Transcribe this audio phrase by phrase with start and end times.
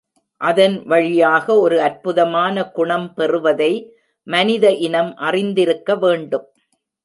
[0.41, 3.71] அதன் வழியாக ஒரு அற்புதமான குணம் பெறுவதை
[4.27, 6.47] மனித இனம் அறிந்திருக்க வேண்டும்.